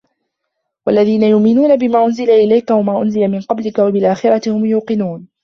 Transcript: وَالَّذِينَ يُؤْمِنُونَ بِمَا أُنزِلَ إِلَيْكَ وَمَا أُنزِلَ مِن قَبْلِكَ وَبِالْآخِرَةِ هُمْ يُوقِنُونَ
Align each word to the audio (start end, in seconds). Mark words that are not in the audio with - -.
وَالَّذِينَ 0.87 1.23
يُؤْمِنُونَ 1.23 1.75
بِمَا 1.75 2.05
أُنزِلَ 2.05 2.29
إِلَيْكَ 2.29 2.71
وَمَا 2.71 3.01
أُنزِلَ 3.01 3.27
مِن 3.27 3.41
قَبْلِكَ 3.41 3.79
وَبِالْآخِرَةِ 3.79 4.49
هُمْ 4.51 4.65
يُوقِنُونَ 4.65 5.27